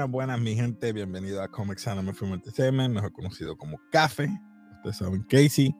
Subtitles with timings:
[0.00, 0.92] buenas, buenas, mi gente.
[0.94, 4.30] Bienvenido a Comics Anime Film Entertainment, mejor conocido como Café.
[4.76, 5.74] Ustedes saben, Casey.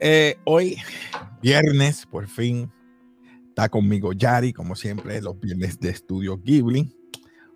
[0.00, 0.76] Eh, hoy,
[1.40, 2.72] viernes, por fin,
[3.48, 6.92] está conmigo Yari, como siempre, los viernes de Estudio Ghibli.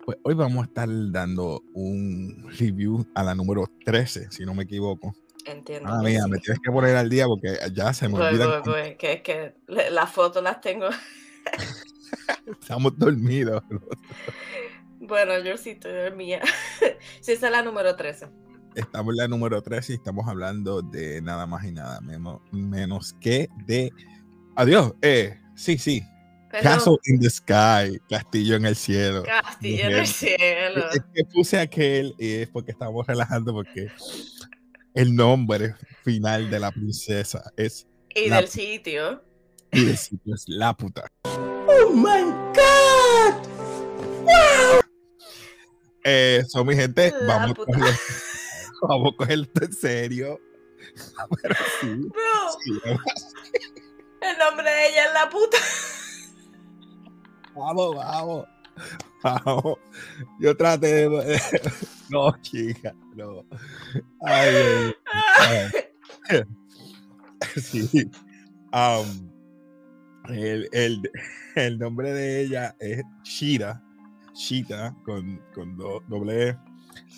[0.05, 4.63] Pues hoy vamos a estar dando un review a la número 13, si no me
[4.63, 5.13] equivoco.
[5.45, 5.88] Entiendo.
[5.91, 8.61] Ah, mía, me tienes que poner al día porque ya se me Voy, olvida.
[8.61, 10.88] voy, voy, que es que las fotos las tengo.
[12.61, 13.65] Estamos dormidos.
[15.01, 16.41] Bueno, yo sí estoy dormida.
[17.21, 18.29] sí, esa es la número 13.
[18.75, 23.15] Estamos en la número 13 y estamos hablando de nada más y nada menos, menos
[23.21, 23.91] que de.
[24.57, 24.93] Adiós.
[25.02, 26.02] Eh, sí, sí.
[26.51, 29.23] Pero, Castle in the Sky, Castillo en el cielo.
[29.23, 30.91] Castillo en el cielo.
[30.93, 33.89] Es que puse aquel y es porque estamos relajando porque
[34.95, 35.74] el nombre
[36.05, 39.23] final de la princesa es Y la- del sitio.
[39.73, 41.07] y el sitio es la puta.
[41.24, 43.46] Oh my god!
[44.29, 44.80] Eh,
[46.48, 47.73] so, mi gente, La vamos puta.
[47.73, 47.98] cogerlo,
[48.88, 50.40] vamos a cogerlo en serio.
[51.43, 52.73] Pero sí, Bro, sí,
[54.23, 55.59] el nombre de ella es la puta.
[57.54, 58.46] vamos, vamos,
[59.23, 59.78] vamos.
[60.38, 61.40] Yo traté de.
[62.10, 63.45] No, chica, no.
[64.22, 64.93] Ay,
[65.38, 65.66] ay,
[66.28, 66.43] ay.
[67.56, 68.10] Sí.
[68.72, 69.31] Um,
[70.28, 71.00] el, el,
[71.54, 73.81] el nombre de ella es Shira.
[74.34, 76.56] Shita con, con do- doble E.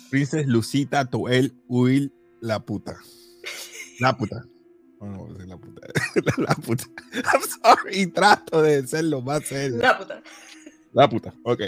[0.09, 2.11] Princess Lucita Toel Will
[2.41, 2.95] la puta.
[3.99, 4.43] La puta.
[4.99, 5.87] No, no voy a decir la puta.
[6.37, 6.85] La puta.
[7.13, 8.07] I'm sorry.
[8.07, 9.77] Trato de ser lo más serio.
[9.77, 10.21] La puta.
[10.93, 11.61] La puta, ok.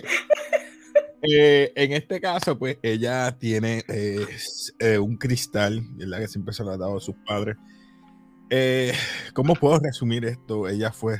[1.27, 4.25] Eh, en este caso, pues ella tiene eh,
[4.79, 6.19] eh, un cristal, ¿verdad?
[6.19, 7.57] Que siempre se lo ha dado a sus padres.
[8.51, 8.93] Eh,
[9.33, 10.67] ¿Cómo puedo resumir esto?
[10.69, 11.17] Ella fue,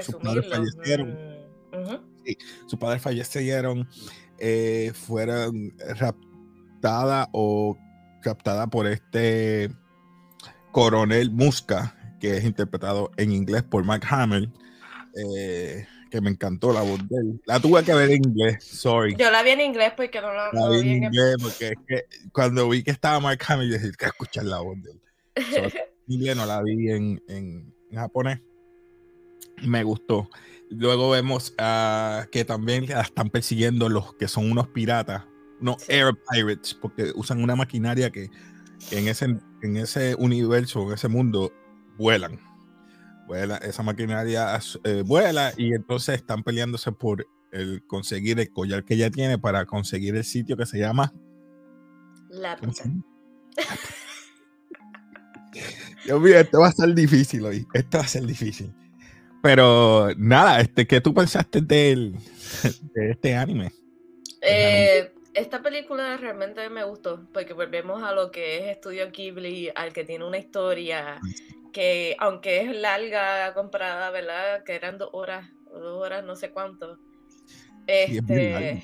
[0.00, 0.50] Sus padres Resumirlo.
[0.50, 1.10] fallecieron.
[1.12, 1.31] Mm,
[2.26, 2.68] ujú.
[2.68, 3.88] sus padres fallecieron,
[4.38, 7.76] eh, fueron raptada o
[8.22, 9.70] captada por este
[10.72, 14.50] coronel Musca, que es interpretado en inglés por Mark Hamill,
[15.16, 17.42] eh, que me encantó la voz de él.
[17.46, 19.14] La tuve que ver en inglés, sorry.
[19.16, 22.04] Yo la vi en inglés porque no la, La vi en inglés porque es que
[22.32, 25.00] cuando vi que estaba Mark Hamill, dije que escuchar la voz de él.
[25.50, 25.72] So, en
[26.08, 28.40] inglés no la vi en, en- en japonés.
[29.62, 30.28] Me gustó.
[30.76, 35.24] Luego vemos ah, que también la están persiguiendo los que son unos piratas,
[35.60, 35.92] unos Sí.
[35.92, 38.30] air pirates, porque usan una maquinaria que
[38.90, 41.52] en ese, en ese universo, en ese mundo,
[41.96, 42.40] vuelan.
[43.26, 48.94] Vuela, esa maquinaria eh, vuela y entonces están peleándose por el conseguir el collar que
[48.94, 51.12] ella tiene para conseguir el sitio que se llama
[52.30, 52.56] La.
[56.04, 57.66] Dios mío, esto va a ser difícil hoy.
[57.74, 58.74] Esto va a ser difícil.
[59.42, 62.14] Pero nada, este, ¿qué tú pensaste del,
[62.94, 63.72] de este anime?
[64.40, 69.92] Eh, esta película realmente me gustó porque volvemos a lo que es Estudio Ghibli, al
[69.92, 71.20] que tiene una historia
[71.72, 74.62] que, aunque es larga comparada, ¿verdad?
[74.64, 76.96] Que eran dos horas dos horas, no sé cuánto.
[76.96, 77.02] Sí,
[77.86, 78.10] es.
[78.16, 78.82] Este,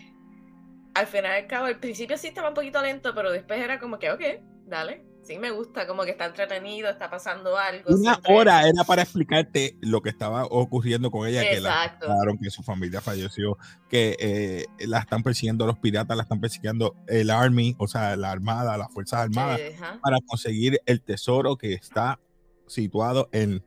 [0.95, 3.99] al final al cabo, al principio sí estaba un poquito lento, pero después era como
[3.99, 4.23] que, ok,
[4.67, 7.95] dale, sí me gusta, como que está entretenido, está pasando algo.
[7.95, 12.07] Una siempre- hora era para explicarte lo que estaba ocurriendo con ella, que la Exacto.
[12.41, 13.59] que su familia falleció,
[13.91, 18.31] que eh, la están persiguiendo los piratas, la están persiguiendo el army, o sea, la
[18.33, 22.19] armada, las fuerzas armadas, Eh, para conseguir el tesoro que está
[22.67, 23.63] situado en...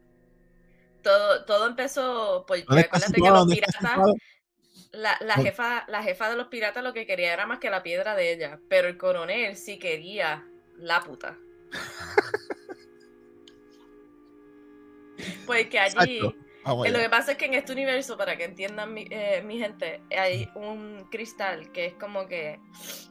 [1.04, 4.16] Todo, todo empezó, pues ¿Dónde está acuérdate que los ¿Dónde está piratas,
[4.92, 8.16] la, jefa, la jefa de los piratas lo que quería era más que la piedra
[8.16, 10.46] de ella, pero el coronel sí quería
[10.78, 11.38] la puta.
[15.52, 16.36] Allí, Exacto.
[16.64, 19.42] Vamos eh, lo que pasa es que en este universo, para que entiendan mi, eh,
[19.44, 22.60] mi gente, hay un cristal que es como que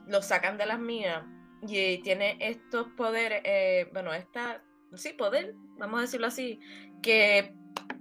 [0.07, 1.25] lo sacan de las minas
[1.67, 4.63] y tiene estos poderes, eh, bueno, esta,
[4.95, 6.61] sí, poder, vamos a decirlo así,
[7.03, 7.53] que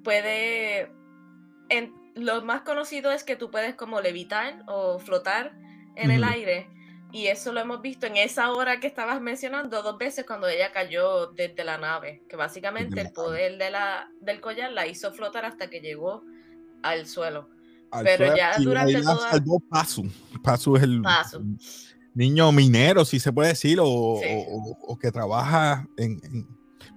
[0.04, 0.92] puede,
[1.70, 5.54] en, lo más conocido es que tú puedes como levitar o flotar
[5.96, 6.70] en el aire.
[7.12, 10.72] Y eso lo hemos visto en esa hora que estabas mencionando dos veces cuando ella
[10.72, 15.44] cayó desde la nave, que básicamente el poder de la, del collar la hizo flotar
[15.46, 16.24] hasta que llegó
[16.84, 17.50] al suelo.
[17.92, 20.08] Al pero suelo, ya durante toda- salvó Pazu.
[20.44, 21.42] Pazu es el Pazu.
[22.14, 24.30] niño minero, si se puede decir, o, Sí.
[24.48, 26.48] o- o- que trabaja en, en-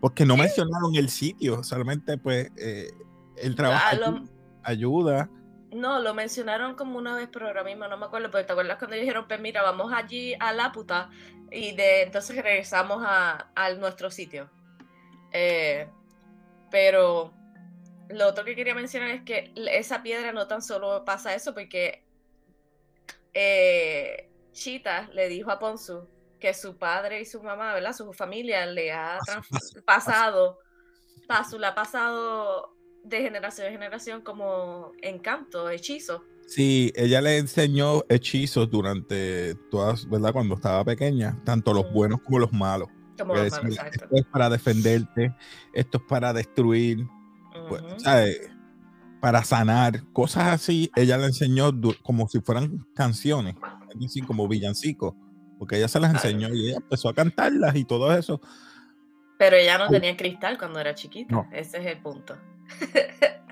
[0.01, 0.41] porque no Sí.
[0.43, 2.91] mencionaron el sitio, solamente pues eh,
[3.39, 4.25] el trabajo Ah, lo-
[4.63, 5.31] ayuda.
[5.73, 8.79] No, lo mencionaron como una vez, pero ahora mismo no me acuerdo, porque te acuerdas
[8.79, 11.09] cuando dijeron, pues mira, vamos allí a la puta
[11.51, 14.51] y de entonces regresamos a, a nuestro sitio.
[15.33, 15.89] Eh,
[16.71, 17.33] pero
[18.09, 22.05] lo otro que quería mencionar es que esa piedra no tan solo pasa eso, porque
[23.33, 26.07] eh, Chita le dijo a Ponzu
[26.39, 27.95] que su padre y su mamá, ¿verdad?
[27.95, 29.19] Su familia le ha
[29.87, 30.59] pasado,
[31.59, 32.75] le ha pasado
[33.05, 36.25] de generación en generación como encanto, hechizo.
[36.47, 40.33] Sí, ella le enseñó hechizos durante todas, ¿verdad?
[40.33, 42.89] Cuando estaba pequeña, tanto los buenos como los malos.
[43.19, 43.79] Como los malos.
[43.93, 45.35] Esto es para defenderte,
[45.73, 47.07] esto es para destruir,
[47.69, 48.53] pues, ¿sabes?
[49.23, 50.91] para sanar, cosas así.
[50.97, 51.71] Ella le enseñó
[52.03, 53.55] como si fueran canciones,
[54.05, 55.15] así como villancicos,
[55.61, 58.41] porque ella se las enseñó y ella empezó a cantarlas y todo eso.
[59.39, 62.37] Pero ella no tenía cristal cuando era chiquita, ese es el punto.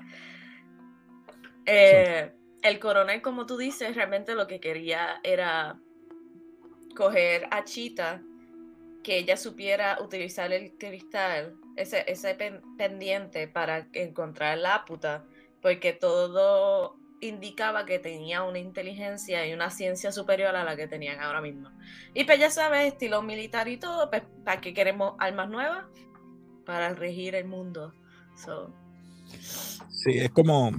[1.73, 2.31] Eh,
[2.63, 5.79] el coronel, como tú dices, realmente lo que quería era
[6.95, 8.21] coger a Chita,
[9.03, 12.35] que ella supiera utilizar el cristal, ese, ese
[12.77, 15.23] pendiente para encontrar la puta,
[15.61, 21.19] porque todo indicaba que tenía una inteligencia y una ciencia superior a la que tenían
[21.19, 21.69] ahora mismo.
[22.13, 25.85] Y pues ya sabes, estilo militar y todo, pues ¿para qué queremos armas nuevas?
[26.65, 27.93] Para regir el mundo.
[29.89, 30.71] Sí, es como,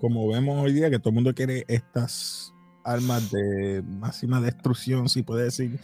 [0.00, 2.54] como vemos hoy día que todo el mundo quiere estas
[2.84, 5.78] armas de máxima destrucción, si puede decir.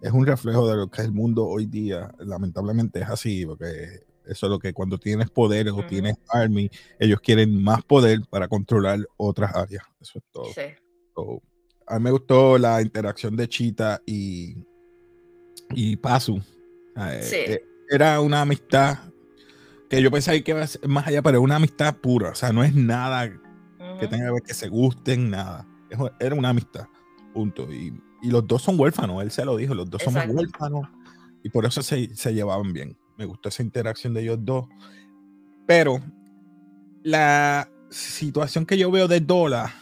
[0.00, 2.12] Es un reflejo de lo que es el mundo hoy día.
[2.18, 7.20] Lamentablemente es así, porque eso es lo que cuando tienes poder o tienes army, ellos
[7.20, 9.84] quieren más poder para controlar otras áreas.
[10.00, 10.46] Eso es todo.
[10.52, 10.62] Sí.
[11.86, 14.56] a mí me gustó la interacción de Chita y,
[15.70, 16.40] y Pasu.
[16.96, 17.36] Eh, sí.
[17.36, 18.98] Eh, era una amistad
[19.92, 22.30] que yo pensaba que iba más allá, pero es una amistad pura.
[22.30, 25.66] O sea, no es nada que tenga que ver que se gusten, nada.
[26.18, 26.86] Era una amistad,
[27.34, 27.70] punto.
[27.70, 27.92] Y,
[28.22, 30.88] los dos son huérfanos, él se lo dijo, los dos son huérfanos.
[31.42, 32.96] Y por eso se, llevaban bien.
[33.18, 34.66] Me gustó esa interacción de ellos dos.
[35.66, 36.00] Pero
[37.02, 39.74] la situación que yo veo de Dola,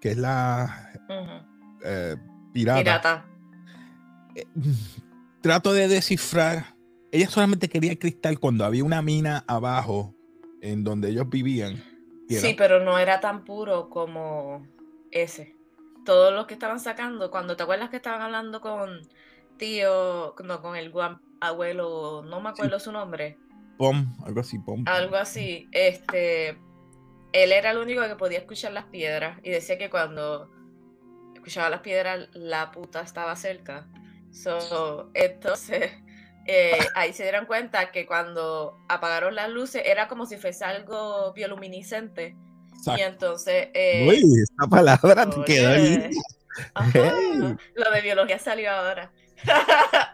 [0.00, 0.90] que es la
[1.84, 2.16] eh,
[2.52, 3.26] pirata, pirata.
[4.34, 4.46] Eh,
[5.40, 6.73] trato de descifrar
[7.14, 10.12] ella solamente quería el cristal cuando había una mina abajo
[10.60, 11.80] en donde ellos vivían.
[12.28, 14.66] Sí, pero no era tan puro como
[15.12, 15.54] ese.
[16.04, 19.00] Todos los que estaban sacando, cuando te acuerdas que estaban hablando con
[19.58, 20.92] tío, no, con el
[21.40, 23.38] abuelo, no me acuerdo su nombre.
[23.78, 24.82] Pom, algo así, Pom.
[24.86, 25.68] Algo así.
[25.70, 26.58] Este,
[27.32, 30.50] él era el único que podía escuchar las piedras y decía que cuando
[31.36, 33.86] escuchaba las piedras la puta estaba cerca.
[34.32, 35.92] So, entonces
[36.46, 41.32] eh, ahí se dieron cuenta que cuando apagaron las luces era como si fuese algo
[41.32, 42.36] bioluminiscente.
[42.96, 43.68] Y entonces.
[43.72, 46.10] Eh, Uy, esa palabra te quedó ahí.
[47.74, 49.12] Lo de biología salió ahora.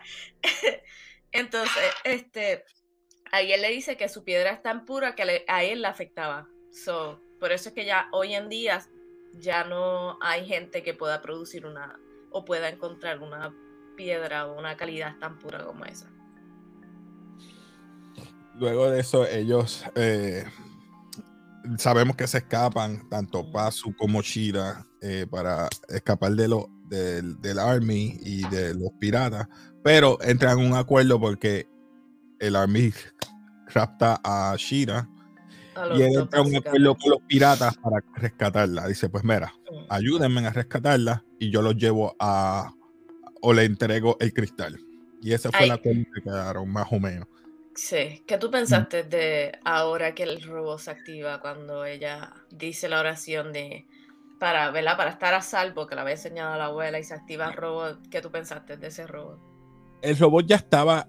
[1.32, 2.64] entonces, este.
[3.32, 6.48] Ahí él le dice que su piedra es tan pura que a él le afectaba.
[6.72, 8.80] So, por eso es que ya hoy en día
[9.34, 11.98] ya no hay gente que pueda producir una
[12.32, 13.54] o pueda encontrar una
[13.96, 16.10] piedra o una calidad tan pura como esa
[18.60, 20.44] luego de eso, ellos eh,
[21.78, 28.18] sabemos que se escapan, tanto Pazu como Shira, eh, para escapar de lo, del Army
[28.22, 29.48] y de los piratas,
[29.82, 31.68] pero entran en un acuerdo porque
[32.38, 32.92] el Army
[33.66, 35.08] rapta a Shira.
[35.96, 38.86] y él entra en un acuerdo con los piratas para rescatarla.
[38.88, 39.84] Dice, pues mira, mm.
[39.88, 42.74] ayúdenme a rescatarla y yo los llevo a...
[43.40, 44.78] o le entrego el cristal.
[45.22, 47.28] Y esa fue la acuerdo que quedaron, más o menos.
[47.74, 53.00] Sí, ¿qué tú pensaste de ahora que el robot se activa cuando ella dice la
[53.00, 53.86] oración de
[54.40, 54.96] para, ¿verdad?
[54.96, 57.52] Para estar a salvo, que la había enseñado a la abuela y se activa el
[57.52, 58.08] robot?
[58.10, 59.38] ¿Qué tú pensaste de ese robot?
[60.02, 61.06] El robot ya estaba,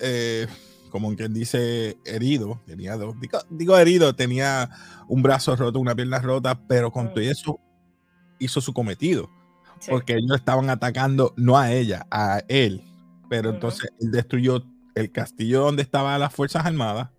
[0.00, 0.46] eh,
[0.90, 2.60] como quien dice, herido.
[2.66, 3.14] Tenía dos,
[3.48, 4.68] digo, herido, tenía
[5.08, 7.28] un brazo roto, una pierna rota, pero con todo mm.
[7.28, 7.60] eso
[8.38, 9.30] hizo su cometido.
[9.88, 12.82] Porque ellos estaban atacando no a ella, a él.
[13.28, 14.64] Pero entonces él destruyó
[14.96, 17.10] el castillo donde estaban las Fuerzas Armadas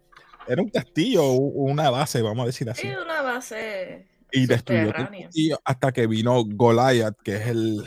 [0.48, 2.84] era un castillo, una base, vamos a decir así.
[2.84, 4.08] Sí, una base.
[4.32, 7.84] Y destruyó el castillo hasta que vino Goliath, que es el,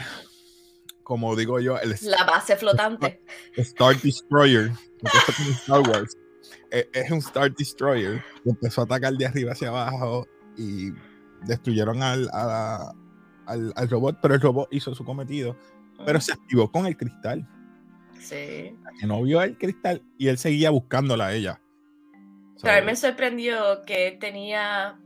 [1.03, 3.23] como digo yo, el, la base flotante.
[3.57, 4.73] Star Destroyer.
[5.63, 6.17] Star Wars.
[6.71, 8.23] E, es un Star Destroyer.
[8.45, 10.91] Que empezó a atacar de arriba hacia abajo y
[11.47, 15.57] destruyeron al, al, al robot, pero el robot hizo su cometido.
[16.05, 17.47] Pero se activó con el cristal.
[18.21, 18.77] Sí.
[19.01, 21.61] Que no vio el cristal y él seguía buscándola a ella.
[22.63, 24.99] Pero a mí me sorprendió que tenía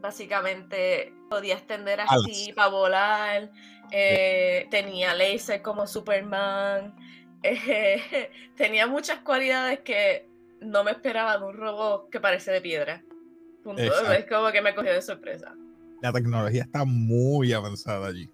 [0.00, 3.50] básicamente podía extender así para volar,
[3.90, 6.94] eh, tenía laser como Superman,
[7.42, 10.28] eh, tenía muchas cualidades que
[10.60, 13.02] no me esperaba de un robot que parece de piedra.
[13.76, 15.54] Es como que me cogió de sorpresa.
[16.02, 18.28] la tecnología está muy avanzada allí.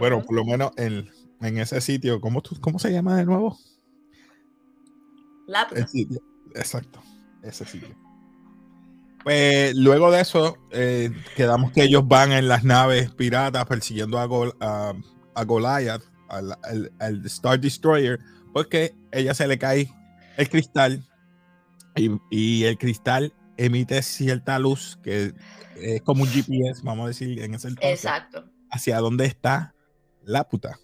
[0.00, 1.08] Bueno, por lo menos en,
[1.40, 3.58] en ese sitio, ¿cómo, tú- ¿cómo se llama de nuevo?
[5.46, 5.78] Laptop.
[5.78, 6.20] El sitio.
[6.54, 7.00] Exacto,
[7.42, 7.96] ese sitio.
[9.24, 14.26] Pues luego de eso, eh, quedamos que ellos van en las naves piratas persiguiendo a,
[14.26, 14.94] Gol- a,
[15.34, 18.20] a Goliath, al, al- al Star Destroyer,
[18.52, 19.90] porque ella se le cae
[20.36, 21.04] el cristal
[21.96, 25.34] y, y el cristal emite cierta luz que
[25.76, 28.44] es como un GPS, vamos a decir, en ese entonces Exacto.
[28.70, 29.74] hacia dónde está
[30.22, 30.78] la puta.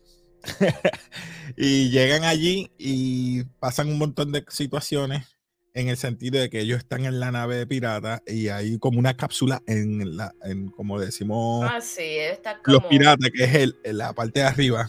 [1.56, 5.34] y llegan allí y pasan un montón de situaciones
[5.74, 9.00] en el sentido de que ellos están en la nave de pirata y hay como
[9.00, 12.78] una cápsula en la, en, como decimos Ah, sí, está como.
[12.78, 14.88] los piratas, que es el, en la parte de arriba,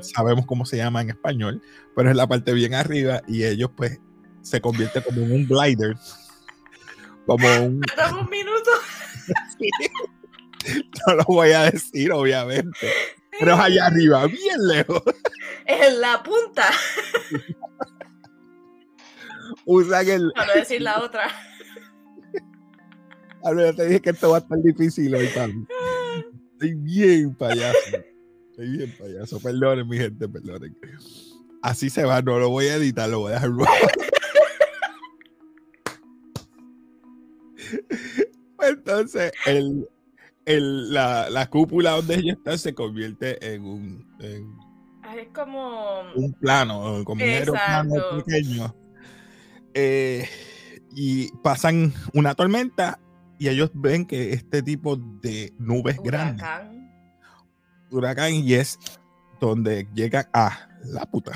[0.00, 1.62] sabemos cómo se llama en español,
[1.94, 4.00] pero es la parte bien arriba y ellos pues
[4.40, 5.96] se convierten como en un glider,
[7.26, 7.82] como un,
[8.20, 8.70] un minuto.
[11.06, 12.90] no lo voy a decir obviamente,
[13.38, 15.02] pero es allá arriba, bien lejos.
[15.66, 16.70] En la punta.
[19.64, 21.28] Usan el, Para no decir la otra.
[23.44, 25.66] Ya te dije que esto va a estar difícil hoy, Pablo.
[26.52, 27.78] Estoy bien payaso.
[28.50, 29.40] Estoy bien payaso.
[29.40, 30.76] Perdonen, mi gente, perdonen.
[31.62, 33.50] Así se va, no lo voy a editar, lo voy a dejar.
[38.60, 39.88] Entonces, el,
[40.46, 44.46] el- la, la cúpula donde ellos están se convierte en un, en
[45.18, 46.00] Es como.
[46.14, 48.24] un plano, como un Exacto.
[48.24, 48.74] pequeño.
[49.74, 50.28] Eh,
[50.94, 52.98] y pasan una tormenta
[53.38, 56.92] y ellos ven que este tipo de nubes grandes, Huracán.
[57.90, 58.78] huracán, y es
[59.40, 61.32] donde llegan a la puta.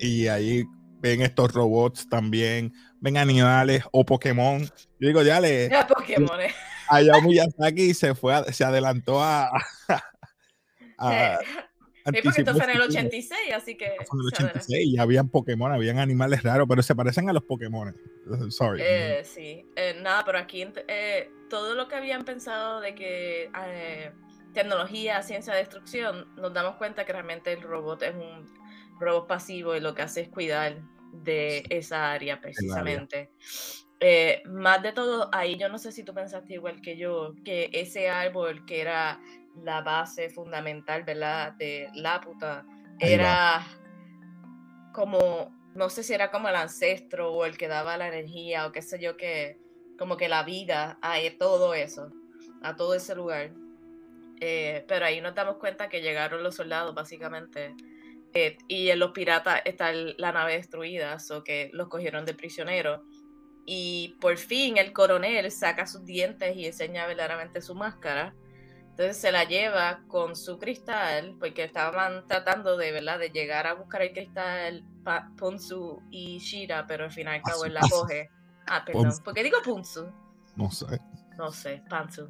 [0.00, 0.64] Y ahí
[1.00, 4.62] ven estos robots también, ven animales o Pokémon.
[4.98, 6.40] Yo digo, ya le, Ya Pokémon.
[6.40, 6.52] eh.
[6.88, 9.50] Hayao Miyazaki se fue, a- se adelantó a,
[10.98, 11.38] a-
[12.06, 13.08] Sí, porque esto anticipó fue en el su tiempo.
[13.08, 13.86] 86, así que.
[13.86, 14.58] Fue en el se adelantó.
[14.58, 17.96] 86 y habían Pokémon, habían animales raros, pero se parecen a los Pokémon.
[18.50, 18.82] Sorry.
[18.84, 24.12] Eh, sí, Eh, nada, pero aquí eh, todo lo que habían pensado de que eh,
[24.52, 28.52] tecnología, ciencia, destrucción, nos damos cuenta que realmente el robot es un
[29.00, 33.30] robot pasivo y lo que hace es cuidar de esa área precisamente.
[34.00, 37.70] Eh, más de todo, ahí yo no sé si tú pensaste igual que yo, que
[37.72, 39.20] ese árbol que era
[39.62, 41.52] la base fundamental, ¿verdad?
[41.54, 42.66] De la puta,
[42.98, 43.64] era
[44.92, 48.72] como, no sé si era como el ancestro o el que daba la energía o
[48.72, 49.58] qué sé yo qué,
[49.98, 52.12] como que la vida a e- todo eso,
[52.62, 53.52] a todo ese lugar.
[54.40, 57.74] Eh, pero ahí nos damos cuenta que llegaron los soldados, básicamente.
[58.36, 63.00] eh, y en los piratas está la nave destruida, o que los cogieron de prisioneros.
[63.66, 68.34] Y por fin el coronel saca sus dientes y enseña verdaderamente su máscara.
[68.90, 73.18] Entonces se la lleva con su cristal, porque estaban tratando de, ¿verdad?
[73.18, 74.84] de llegar a buscar el cristal
[75.36, 78.30] Punzu y Shira, pero al final al cabo él la coge.
[78.66, 79.04] Ah, perdón.
[79.04, 79.22] Punzu.
[79.24, 80.06] ¿Por qué digo Punzu?
[80.56, 81.00] No sé.
[81.36, 82.28] No sé, Panzu.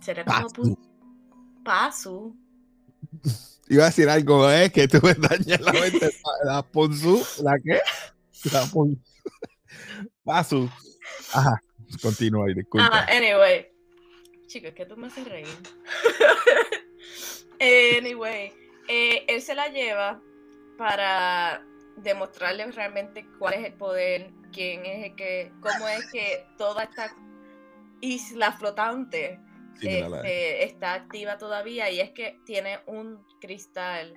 [0.00, 0.48] Será como.
[0.48, 0.78] Pun-
[1.64, 2.36] Pazu.
[3.68, 6.10] Iba a decir algo, es que tú me dañas la mente.
[6.44, 7.80] La Ponzu, ¿la qué?
[8.52, 9.00] La Ponzu.
[10.24, 10.70] Pasu.
[11.32, 11.62] Ajá,
[12.00, 12.88] continúa y disculpa.
[12.92, 13.68] Ah, anyway.
[14.46, 15.46] Chicos, que tú me haces reír.
[17.98, 18.52] anyway,
[18.88, 20.20] eh, él se la lleva
[20.78, 21.64] para
[21.96, 27.14] demostrarle realmente cuál es el poder, quién es el que, cómo es que toda esta
[28.00, 29.38] isla flotante
[29.78, 34.14] Sí, este, está activa todavía y es que tiene un cristal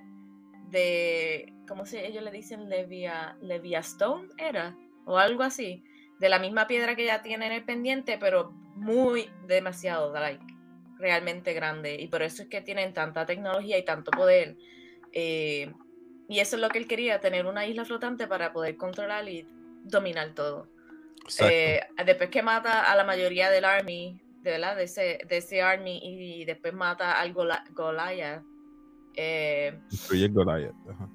[0.68, 2.68] de, ¿cómo se ellos le dicen?
[2.68, 5.84] Levia, Leviastone era o algo así,
[6.18, 10.44] de la misma piedra que ella tiene en el pendiente, pero muy demasiado, like,
[10.98, 14.56] realmente grande y por eso es que tienen tanta tecnología y tanto poder.
[15.12, 15.72] eh,
[16.28, 19.46] y eso es lo que él quería, tener una isla flotante para poder controlar y
[19.84, 20.68] dominar todo.
[21.40, 25.62] Eh, después que mata a la mayoría del army, de verdad, de ese, de ese
[25.62, 28.42] army, y después mata al Goliath,
[29.14, 30.74] eh, Destruye el Goliath.
[30.90, 31.05] Ajá.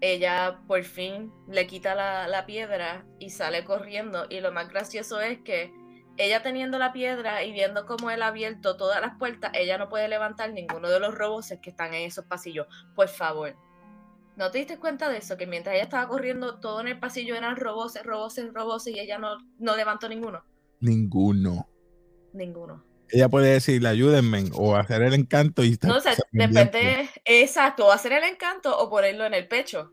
[0.00, 4.26] Ella por fin le quita la, la piedra y sale corriendo.
[4.28, 5.72] Y lo más gracioso es que
[6.16, 9.88] ella teniendo la piedra y viendo cómo él ha abierto todas las puertas, ella no
[9.88, 12.66] puede levantar ninguno de los robots que están en esos pasillos.
[12.94, 13.54] Por favor.
[14.36, 15.36] ¿No te diste cuenta de eso?
[15.36, 19.18] Que mientras ella estaba corriendo, todo en el pasillo eran robots, robots, robots y ella
[19.18, 20.44] no, no levantó ninguno.
[20.80, 21.68] Ninguno.
[22.32, 22.84] Ninguno.
[23.10, 27.90] Ella puede decirle, ayúdenme, o hacer el encanto y No, o sea, depende, exacto, o
[27.92, 29.92] hacer el encanto o ponerlo en el pecho.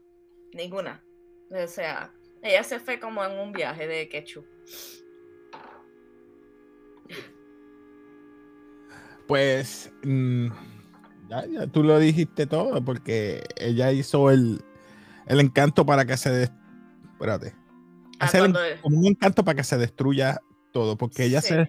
[0.54, 1.04] Ninguna.
[1.52, 4.46] O sea, ella se fue como en un viaje de ketchup.
[9.28, 10.48] Pues mm,
[11.30, 14.64] ya, ya tú lo dijiste todo, porque ella hizo el,
[15.28, 16.30] el encanto para que se.
[16.30, 16.52] des-
[17.14, 17.54] Espérate.
[18.20, 20.40] Ah, Hace el- cuando- como un encanto para que se destruya
[20.72, 21.50] todo, porque ella Sí.
[21.50, 21.68] se,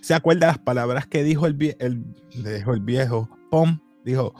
[0.00, 3.28] se, acuerda las palabras que dijo el, vie- el, dijo el viejo.
[3.50, 4.34] Pom, dijo: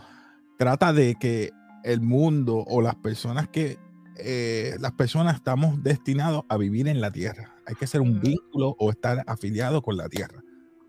[0.59, 1.50] trata de que
[1.85, 3.79] el mundo o las personas que.
[4.21, 7.55] eh, las personas estamos destinados a vivir en la tierra.
[7.67, 10.43] Hay que ser un vínculo o estar afiliado con la tierra.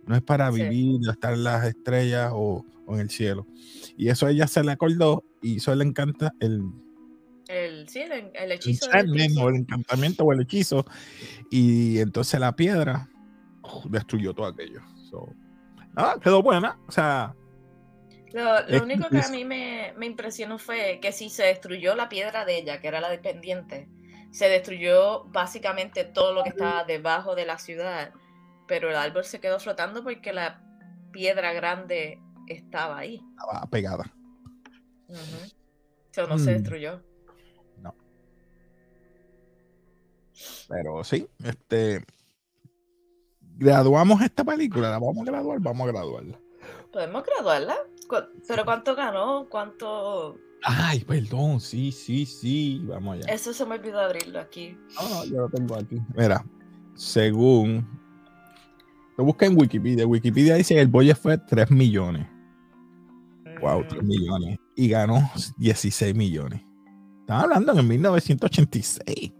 [0.07, 0.63] No es para Sí.
[0.63, 3.45] vivir, estar en las estrellas o, o en el cielo.
[3.97, 6.63] Y eso ella se le acordó y eso le encanta el,
[7.49, 9.39] el, sí, el, el hechizo príncipe.
[9.43, 10.85] o el encantamiento o el hechizo.
[11.51, 13.08] Y entonces la piedra
[13.89, 14.81] destruyó todo aquello.
[15.09, 15.27] So,
[15.93, 16.77] nada, quedó buena.
[16.87, 17.35] O sea,
[18.33, 21.95] Lo, lo Es único que a mí me, me impresionó fue que si se destruyó
[21.95, 23.89] la piedra de ella, que era la dependiente,
[24.31, 28.13] se destruyó básicamente todo lo que estaba debajo de la ciudad,
[28.67, 30.61] pero el árbol se quedó flotando porque la
[31.11, 33.19] piedra grande estaba ahí.
[33.39, 34.03] estaba pegada.
[35.07, 35.51] Ujú.
[36.11, 36.53] So, no se Mm.
[36.53, 37.01] destruyó.
[40.67, 42.05] Pero sí, este.
[43.59, 46.39] Graduamos esta película, la vamos a graduar, vamos a graduarla.
[46.93, 47.75] ¿Podemos graduarla?
[48.07, 49.47] ¿Cu- ¿Pero cuánto ganó?
[49.49, 50.37] ¿Cuánto...?
[50.63, 53.33] Ay, perdón, sí, sí, sí, vamos allá.
[53.33, 54.77] Eso se me olvidó abrirlo aquí.
[54.95, 55.97] No, no, yo lo tengo aquí.
[56.15, 56.43] Mira,
[56.95, 57.87] según.
[59.17, 60.05] Lo busca en Wikipedia.
[60.07, 62.27] Wikipedia dice que el budget fue 3 millones.
[63.61, 64.59] Wow, 3 Mm, millones.
[64.75, 66.61] Y ganó 16 millones.
[67.21, 69.31] Estaba hablando en 1986.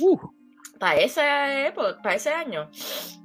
[0.00, 0.22] Uf,
[0.78, 2.68] Para ese, época- para ese año.
[2.72, 3.18] eso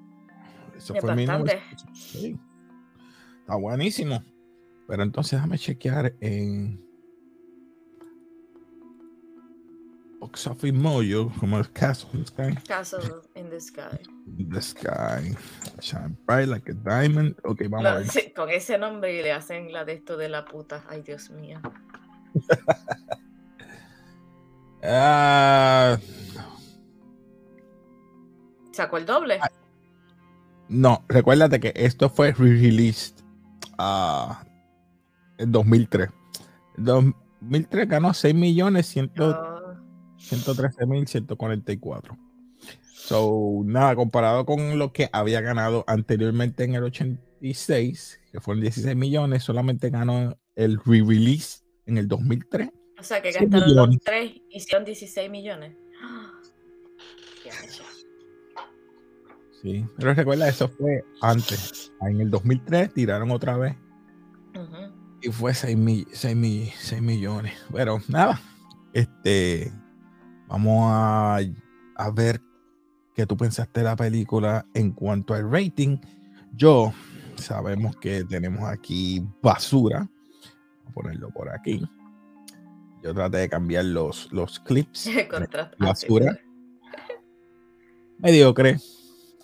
[0.76, 1.62] Es fue bastante.
[1.62, 2.38] 1986.
[3.42, 4.24] Está buenísimo.
[4.88, 6.84] Pero entonces déjame chequear en
[10.20, 12.56] Box Office Mojo, como el caso in the sky.
[12.68, 13.00] Castle
[13.36, 13.98] in the Sky.
[14.50, 15.36] The sky
[15.82, 17.36] shine bright like a diamond.
[17.44, 18.08] Ok, vamos a ver.
[18.10, 20.84] sí, con ese nombre y le hacen la de esto de la puta.
[20.89, 21.60] Ay, Dios mío.
[24.86, 25.98] Ah,
[28.74, 29.40] ¿Sacó el doble?
[30.68, 33.16] no, recuérdate que esto fue re-released
[33.78, 34.44] ah,
[35.38, 36.10] en 2003.
[36.78, 39.76] En 2003 ganó 6 millones 100 Ah,
[40.18, 42.18] 113 mil 144.
[42.96, 48.96] So, nada, comparado con lo que había ganado anteriormente en el 86, que fueron 16
[48.96, 52.70] millones, solamente ganó el re-release en el 2003.
[52.98, 54.04] o sea que 100 gastaron los millones.
[54.06, 55.76] tres y hicieron 16 millones.
[57.46, 57.92] Ah, ya.
[59.63, 61.93] Sí, pero recuerda, eso fue antes.
[62.02, 63.76] En el 2003 tiraron otra vez
[65.21, 67.54] y fue 6, mi- 6 mi- 6 millones.
[67.71, 68.41] Pero nada,
[68.91, 69.71] este,
[70.47, 71.38] vamos a,
[71.95, 72.41] a ver
[73.15, 75.97] qué tú pensaste de la película en cuanto al rating.
[76.56, 76.91] Yo,
[77.38, 79.99] sabemos que tenemos aquí basura.
[80.84, 81.88] Voy a ponerlo por aquí.
[83.02, 85.10] Yo traté de cambiar los, los clips.
[85.80, 86.38] Basura.
[88.19, 88.78] mediocre.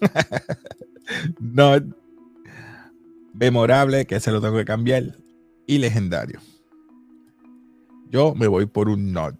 [1.39, 1.79] no
[3.33, 5.03] memorable, que se lo tengo que cambiar.
[5.65, 6.39] Y legendario.
[8.09, 9.35] Yo me voy por un nod.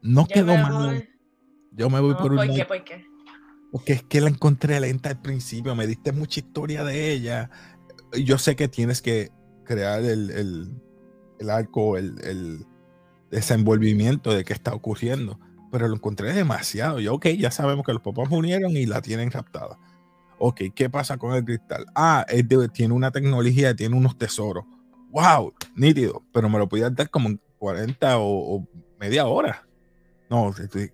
[0.00, 1.08] No Yo quedó mal.
[1.72, 2.54] Yo me voy No, por un ¿Por nod.
[2.56, 2.64] qué?
[2.64, 3.06] ¿Por qué?
[3.70, 5.74] Porque es que la encontré lenta al principio.
[5.74, 7.50] Me diste mucha historia de ella.
[8.24, 9.30] Yo sé que tienes que
[9.64, 10.70] crear el, el,
[11.38, 12.66] el arco, el, el
[13.30, 15.38] desenvolvimiento de qué está ocurriendo.
[15.70, 17.00] Pero lo encontré demasiado.
[17.00, 19.78] Yo, ok, ya sabemos que los papás unieron y la tienen raptada.
[20.46, 21.86] Ok, ¿qué pasa con el cristal?
[21.94, 24.64] Ah, es de- tiene una tecnología, tiene unos tesoros.
[25.10, 26.22] Wow, nítido.
[26.34, 28.68] Pero me lo podías dar como en 40 o, o
[29.00, 29.66] media hora.
[30.28, 30.92] No, estoy-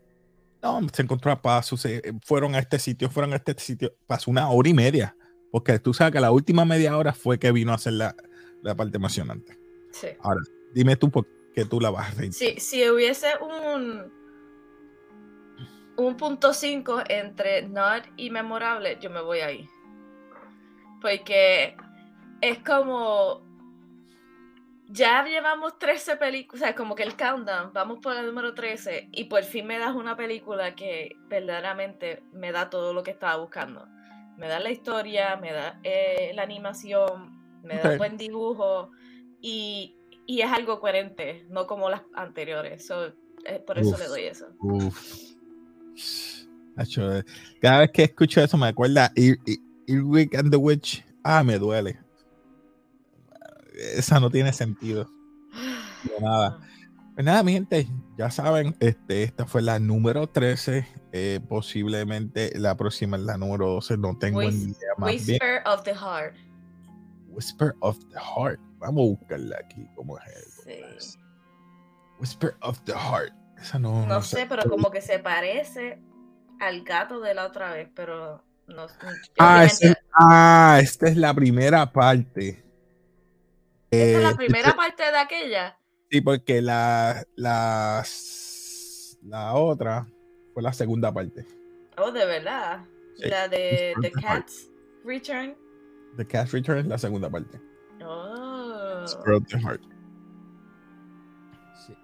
[0.63, 4.31] no, se encontró a paso, se fueron a este sitio, fueron a este sitio, pasó
[4.31, 5.17] una hora y media,
[5.51, 8.15] porque tú sabes que la última media hora fue que vino a hacer la,
[8.63, 9.59] la parte emocionante.
[9.91, 10.09] Sí.
[10.21, 10.43] Ahora,
[10.75, 12.33] dime tú por qué tú la vas a reír.
[12.33, 14.13] Si, si hubiese un
[16.07, 19.69] un punto 5 entre not y memorable, yo me voy ahí.
[21.01, 21.77] Porque
[22.41, 23.43] es como
[24.93, 29.09] ya llevamos 13 películas, o sea, como que el countdown, vamos por el número 13
[29.13, 33.37] y por fin me das una película que verdaderamente me da todo lo que estaba
[33.37, 33.87] buscando.
[34.37, 37.99] Me da la historia, me da eh, la animación, me da Ok.
[37.99, 38.91] buen dibujo
[39.41, 42.85] y, y es algo coherente, no como las anteriores.
[42.85, 43.13] So,
[43.45, 43.99] eh, por eso Uf.
[44.01, 44.49] le doy eso.
[44.59, 45.37] Uf.
[46.76, 47.22] Eh,
[47.61, 51.05] Cada vez que escucho eso me acuerda Ir- Ir- Earwig and the Witch.
[51.22, 51.98] Ah, me duele.
[53.96, 55.11] Esa no tiene sentido.
[56.20, 56.59] nada.
[57.14, 60.87] Pues nada, mi gente, ya saben, este, esta fue la número 13.
[61.12, 63.96] eh, posiblemente la próxima es la número 12.
[63.98, 65.38] No tengo Whis- ni idea más bien.
[65.42, 66.35] Whisper of the Heart.
[67.29, 68.61] Whisper of the Heart.
[68.79, 69.87] Vamos a buscarla aquí.
[69.96, 71.18] ¿Cómo es Sí.
[72.20, 73.33] Whisper of the Heart.
[73.61, 76.01] Esa no, No sé, pero como que se parece
[76.61, 78.87] al gato de la otra vez, pero no
[79.38, 82.64] Ah, ese- ah, esta es la primera parte.
[83.90, 85.77] ¿Esta es Eh, la primera parte de aquella?
[86.11, 88.05] Sí, porque la, la,
[89.23, 90.07] la otra
[90.55, 91.46] fue la segunda parte.
[91.99, 92.85] Oh, de verdad.
[93.16, 94.11] Sí, La de The.
[94.12, 94.68] Cat's
[95.05, 95.57] Return.
[96.16, 97.61] The Cast Return es la segunda parte.
[98.03, 99.05] Oh.
[99.05, 99.83] Of the Heart.
[101.87, 101.94] Sí.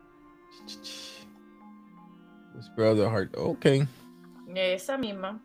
[2.57, 3.35] Whisper of the Heart.
[3.37, 3.67] Ok.
[4.55, 5.43] Esa misma.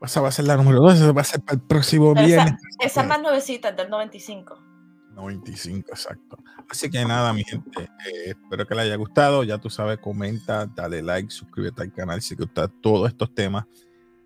[0.00, 0.94] Esa va a ser la número 2.
[0.94, 2.62] Esa va a ser para el próximo Pero esa, viernes.
[2.80, 4.58] esa es más nuevecita, del 95.
[5.14, 6.38] 95, exacto.
[6.70, 9.42] Así que nada, mi gente, eh, espero que les haya gustado.
[9.42, 13.64] Ya tú sabes, comenta, dale like, suscríbete al canal si te gustan todos estos temas.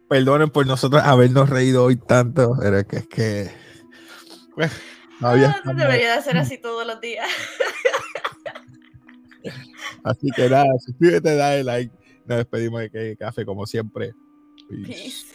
[0.08, 3.50] Perdonen por nosotros habernos reído hoy tanto, pero es que es que.
[4.54, 4.70] Pues,
[5.24, 7.26] Ah, estamos- debería de ser así todos los días.
[10.04, 11.94] Así que nada, suscríbete, dale like.
[12.26, 14.14] Nos despedimos de café como siempre.
[14.68, 15.26] Peace.